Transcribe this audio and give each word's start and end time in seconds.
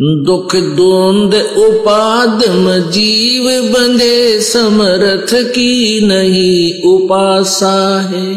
दुख 0.00 0.56
द्वंद 0.56 1.34
उपादम 1.58 2.90
जीव 2.90 3.62
बंधे 3.72 4.40
समर्थ 4.40 5.34
की 5.34 6.00
नहीं 6.06 6.82
उपासा 6.92 8.00
है। 8.00 8.34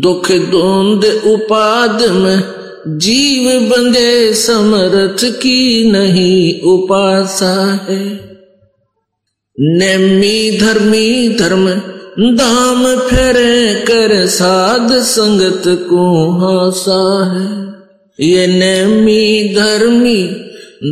दुख 0.00 0.32
द्वंद 0.32 1.04
उपादम 1.26 2.42
जीव 2.98 3.60
बंधे 3.60 4.34
समरथ 4.34 5.24
की 5.24 5.90
नहीं 5.90 6.60
उपासा 6.62 7.86
है। 7.88 8.20
नेमी 9.58 10.58
धर्मी 10.60 11.28
धर्म 11.28 11.68
दाम 12.36 12.96
फेरे 12.96 13.74
कर 13.74 14.26
साध 14.26 14.92
संगत 14.92 15.62
को 15.66 16.30
हासा 16.30 17.02
है। 17.34 17.79
ये 18.18 18.46
नेमी 18.46 19.54
धर्मी 19.54 20.24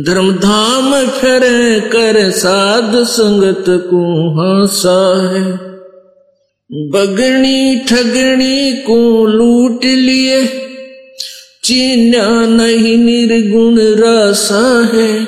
धर्म 0.07 0.31
धाम 0.31 0.93
फिर 1.07 1.41
कर 1.89 2.31
साध 2.31 2.95
संगत 3.03 3.65
को 3.69 4.01
हासा 4.29 4.99
है 5.29 5.51
बगनी 6.89 7.79
ठगनी 7.79 8.71
को 8.73 9.25
लूट 9.25 9.85
लिए 9.85 10.45
चीना 11.63 12.25
नहीं 12.45 12.97
निर्गुण 12.97 13.77
रासा 13.79 14.63
है। 14.93 15.27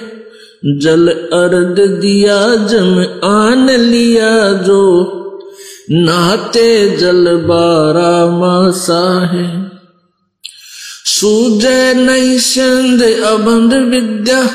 जल 0.79 1.07
अर्ध 1.33 1.79
दिया 2.01 2.55
जम 2.65 2.99
आन 3.23 3.69
लिया 3.69 4.51
जो 4.53 4.81
नहाते 5.91 6.97
जल 6.97 7.35
बारा 7.45 8.37
मासा 8.37 9.03
है। 9.33 9.47
संद 11.05 13.01
अबंध 13.03 13.73
विद्या 13.73 14.49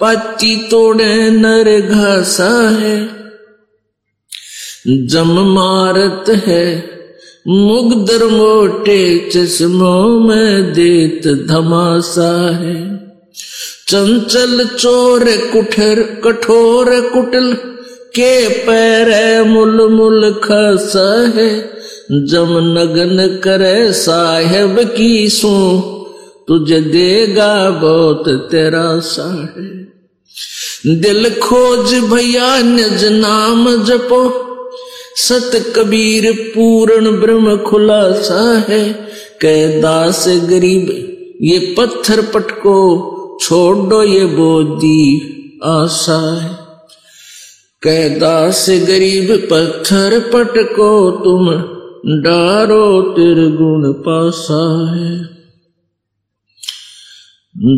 पति 0.00 0.68
तोड़े 0.70 1.30
नर 1.30 1.80
घासा 1.80 2.68
है। 2.68 3.08
जम 5.06 5.54
मारत 5.54 6.24
है 6.28 6.90
मुगदर 7.48 8.26
मोटे 8.26 9.30
चश्मों 9.30 10.20
में 10.20 10.72
देत 10.72 11.46
धमासा 11.48 12.54
है। 12.56 12.96
चंचल 13.88 14.64
चोर 14.64 15.24
कुठर, 15.24 16.20
कठोर 16.24 17.00
कुटल, 17.00 17.52
के 18.14 18.48
पैर 18.48 19.42
मुल 19.44 19.88
मुल 19.88 20.40
खसा 20.44 21.32
है। 21.36 21.75
जम 22.10 22.58
नगन 22.58 23.40
करे 23.44 23.92
साहेब 23.92 24.80
की 24.96 25.28
सू, 25.28 25.80
तुझे 26.48 26.80
देगा 26.80 27.70
बहुत 27.70 28.28
तेरा 28.50 28.98
साहे 28.98 29.86
दिल 30.96 31.28
खोज 31.40 31.94
भैया 31.94 32.62
निज 32.62 33.04
नाम 33.04 33.84
जपो, 33.84 34.20
सत 35.16 35.72
कबीर 35.76 36.32
पूर्ण 36.32 37.20
ब्रह्म 37.20 37.56
खुलासा 37.56 38.64
है। 38.68 38.92
कैदास 39.40 40.24
गरीब, 40.28 40.88
ये 41.42 41.74
पत्थर 41.78 42.20
पटको, 42.22 43.38
छोड़ 43.42 44.06
ये 44.06 44.24
बोधी 44.24 45.32
आशा 45.64 46.40
है। 46.42 46.50
कैदास 47.82 48.66
गरीब, 48.70 49.48
पत्थर 49.50 50.18
पटको 50.32 51.10
तुम 51.10 51.75
डारो 52.08 53.02
तिर 53.02 53.34
गुण 53.34 53.92
पासा 53.92 54.94
है। 54.94 55.36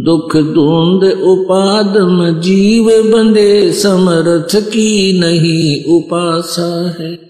दुख 0.04 0.36
धुंध 0.36 1.12
उपादम 1.22 2.40
जीव 2.40 2.84
बंदे 2.84 3.72
समर्थ 3.72 4.56
की 4.56 5.20
नहीं 5.20 5.94
उपासा 5.96 6.96
है। 7.00 7.27